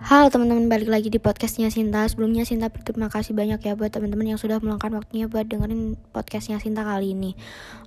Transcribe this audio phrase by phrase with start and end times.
[0.00, 2.08] Halo teman-teman, balik lagi di podcastnya Sinta.
[2.08, 6.56] Sebelumnya Sinta berterima kasih banyak ya buat teman-teman yang sudah meluangkan waktunya buat dengerin podcastnya
[6.56, 7.36] Sinta kali ini.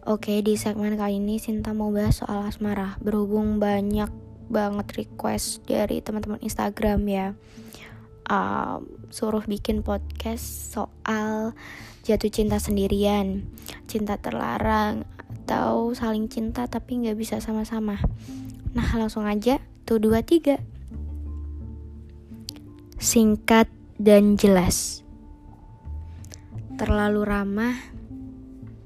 [0.05, 3.01] Oke, di segmen kali ini Sinta mau bahas soal asmara.
[3.01, 4.13] Berhubung banyak
[4.45, 7.33] banget request dari teman-teman Instagram ya,
[8.29, 8.77] uh,
[9.09, 11.57] suruh bikin podcast soal
[12.05, 13.49] jatuh cinta sendirian,
[13.89, 17.97] cinta terlarang, atau saling cinta tapi nggak bisa sama-sama.
[18.77, 19.57] Nah langsung aja,
[19.89, 20.61] tuh dua tiga
[23.03, 23.67] singkat
[23.99, 25.03] dan jelas.
[26.79, 27.75] Terlalu ramah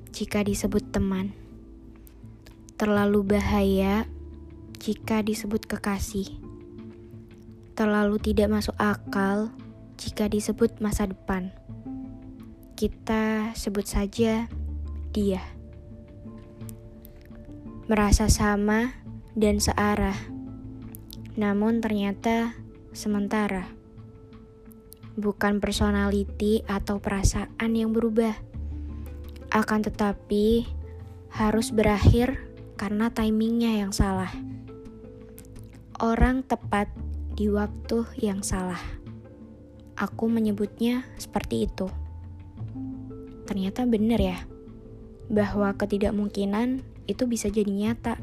[0.09, 1.37] jika disebut teman.
[2.81, 4.09] Terlalu bahaya
[4.81, 6.33] jika disebut kekasih.
[7.77, 9.53] Terlalu tidak masuk akal
[10.01, 11.53] jika disebut masa depan.
[12.73, 14.49] Kita sebut saja
[15.13, 15.45] dia.
[17.85, 18.97] Merasa sama
[19.37, 20.17] dan searah.
[21.37, 22.57] Namun ternyata
[22.97, 23.76] sementara
[25.17, 28.37] bukan personality atau perasaan yang berubah.
[29.49, 30.69] Akan tetapi,
[31.33, 32.37] harus berakhir
[32.77, 34.29] karena timingnya yang salah.
[35.97, 36.93] Orang tepat
[37.33, 38.79] di waktu yang salah.
[39.97, 41.89] Aku menyebutnya seperti itu.
[43.49, 44.37] Ternyata benar ya,
[45.33, 48.21] bahwa ketidakmungkinan itu bisa jadi nyata.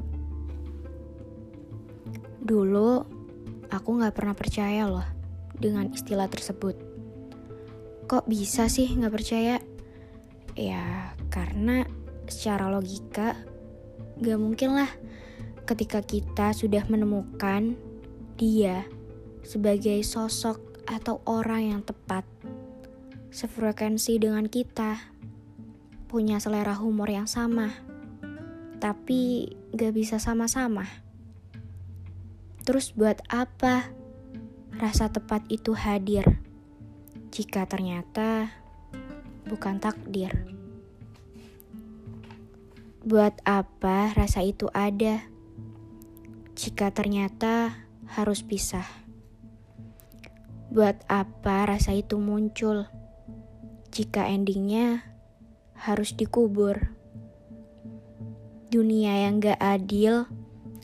[2.38, 3.02] Dulu,
[3.74, 5.13] aku gak pernah percaya loh
[5.58, 6.76] dengan istilah tersebut.
[8.04, 9.56] Kok bisa sih nggak percaya?
[10.54, 11.82] Ya karena
[12.30, 13.36] secara logika
[14.22, 14.90] gak mungkin lah
[15.66, 17.74] ketika kita sudah menemukan
[18.38, 18.86] dia
[19.42, 22.22] sebagai sosok atau orang yang tepat
[23.34, 25.00] sefrekuensi dengan kita
[26.06, 27.74] punya selera humor yang sama
[28.78, 30.86] tapi gak bisa sama-sama
[32.62, 33.90] terus buat apa
[34.74, 36.42] rasa tepat itu hadir
[37.30, 38.50] jika ternyata
[39.46, 40.34] bukan takdir.
[43.04, 45.22] Buat apa rasa itu ada
[46.58, 48.86] jika ternyata harus pisah?
[50.74, 52.90] Buat apa rasa itu muncul
[53.94, 55.06] jika endingnya
[55.78, 56.90] harus dikubur?
[58.74, 60.26] Dunia yang gak adil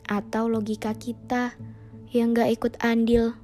[0.07, 1.59] atau logika kita
[2.15, 3.40] yang gak ikut andil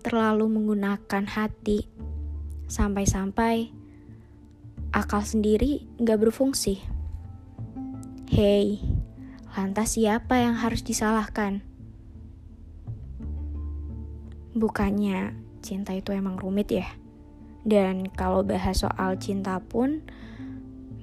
[0.00, 1.86] terlalu menggunakan hati
[2.68, 3.72] sampai-sampai
[4.92, 6.80] akal sendiri gak berfungsi.
[8.28, 8.80] Hei,
[9.56, 11.64] lantas siapa yang harus disalahkan?
[14.52, 15.32] Bukannya
[15.64, 16.88] cinta itu emang rumit ya?
[17.64, 20.04] Dan kalau bahas soal cinta pun,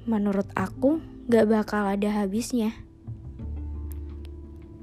[0.06, 2.74] menurut aku gak bakal ada habisnya.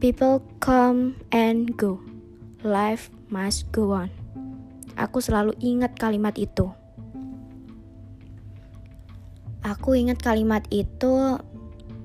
[0.02, 2.02] People come and go.
[2.66, 4.12] Life must go on.
[5.00, 6.68] Aku selalu ingat kalimat itu.
[9.64, 11.40] Aku ingat kalimat itu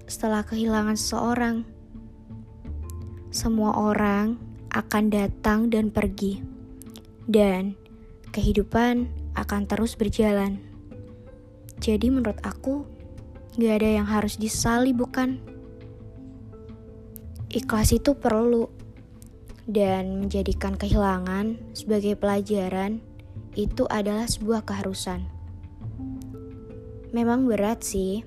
[0.07, 1.67] setelah kehilangan seseorang.
[3.27, 4.39] Semua orang
[4.71, 6.39] akan datang dan pergi,
[7.27, 7.75] dan
[8.31, 10.63] kehidupan akan terus berjalan.
[11.83, 12.87] Jadi, menurut aku,
[13.59, 15.37] gak ada yang harus disali, bukan?
[17.51, 18.69] Ikhlas itu perlu
[19.67, 23.03] dan menjadikan kehilangan sebagai pelajaran
[23.59, 25.27] itu adalah sebuah keharusan.
[27.11, 28.23] Memang berat sih,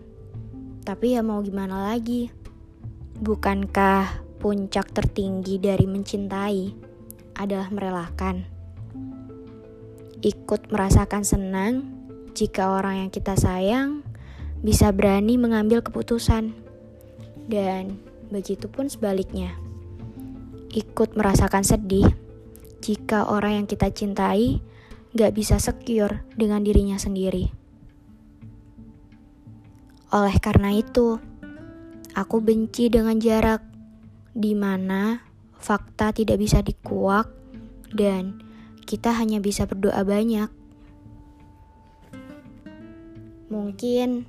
[0.85, 2.29] tapi ya mau gimana lagi?
[3.21, 6.63] Bukankah puncak tertinggi dari mencintai
[7.41, 8.45] adalah merelakan?
[10.21, 11.73] Ikut merasakan senang
[12.37, 14.05] jika orang yang kita sayang
[14.61, 16.53] bisa berani mengambil keputusan,
[17.49, 17.97] dan
[18.29, 19.57] begitupun sebaliknya
[20.71, 22.07] ikut merasakan sedih
[22.81, 24.63] jika orang yang kita cintai
[25.13, 27.51] gak bisa secure dengan dirinya sendiri.
[30.11, 31.23] Oleh karena itu,
[32.15, 33.63] aku benci dengan jarak
[34.35, 35.23] di mana
[35.59, 37.31] fakta tidak bisa dikuak
[37.95, 38.43] dan
[38.87, 40.51] kita hanya bisa berdoa banyak.
[43.51, 44.27] Mungkin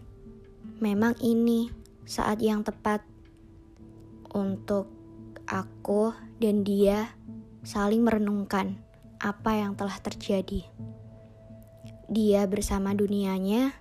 [0.81, 1.69] memang ini
[2.05, 3.05] saat yang tepat
[4.33, 5.00] untuk
[5.51, 7.11] aku dan dia
[7.67, 8.79] saling merenungkan
[9.19, 10.63] apa yang telah terjadi.
[12.07, 13.75] Dia bersama dunianya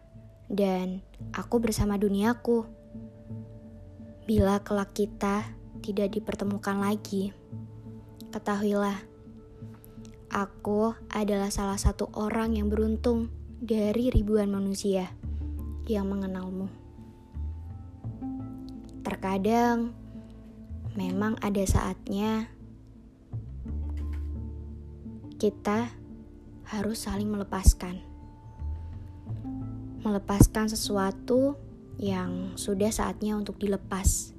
[0.50, 2.66] dan aku bersama duniaku.
[4.26, 5.46] Bila kelak kita
[5.80, 7.30] tidak dipertemukan lagi,
[8.34, 8.98] ketahuilah,
[10.30, 13.30] aku adalah salah satu orang yang beruntung
[13.62, 15.10] dari ribuan manusia
[15.86, 16.70] yang mengenalmu.
[19.02, 19.96] Terkadang
[20.98, 22.50] memang ada saatnya
[25.40, 25.88] kita
[26.68, 27.98] harus saling melepaskan.
[30.04, 31.56] Melepaskan sesuatu
[32.00, 34.32] yang sudah saatnya untuk dilepas.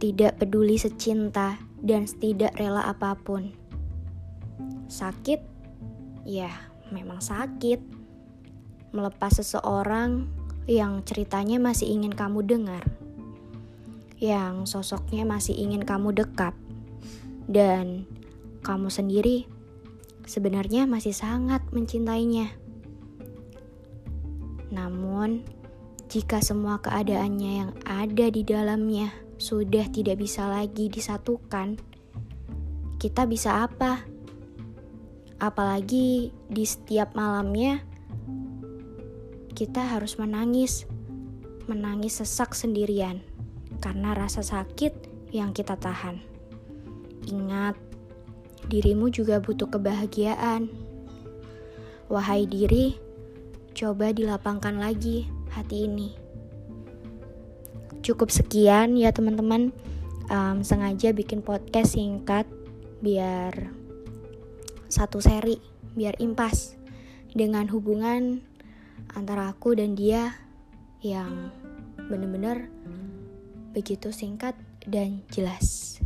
[0.00, 3.52] Tidak peduli secinta dan tidak rela apa pun.
[4.88, 5.40] Sakit?
[6.28, 6.52] Ya,
[6.92, 7.80] memang sakit.
[8.92, 10.28] Melepas seseorang
[10.68, 12.84] yang ceritanya masih ingin kamu dengar.
[14.22, 16.54] Yang sosoknya masih ingin kamu dekap.
[17.50, 18.06] Dan
[18.62, 19.50] kamu sendiri
[20.30, 22.54] sebenarnya masih sangat mencintainya.
[24.70, 25.42] Namun,
[26.06, 29.10] jika semua keadaannya yang ada di dalamnya
[29.42, 31.82] sudah tidak bisa lagi disatukan,
[33.02, 34.06] kita bisa apa?
[35.42, 37.82] Apalagi di setiap malamnya,
[39.58, 40.86] kita harus menangis,
[41.66, 43.31] menangis sesak sendirian
[43.82, 44.94] karena rasa sakit
[45.34, 46.22] yang kita tahan.
[47.26, 47.74] Ingat,
[48.70, 50.70] dirimu juga butuh kebahagiaan.
[52.06, 52.94] Wahai diri,
[53.74, 56.14] coba dilapangkan lagi hati ini.
[58.06, 59.74] Cukup sekian ya teman-teman.
[60.30, 62.46] Um, sengaja bikin podcast singkat
[63.02, 63.74] biar
[64.86, 65.58] satu seri,
[65.98, 66.78] biar impas
[67.34, 68.40] dengan hubungan
[69.12, 70.32] antara aku dan dia
[71.02, 71.50] yang
[71.96, 72.70] bener-bener
[73.72, 74.54] begitu singkat
[74.84, 75.98] dan jelas.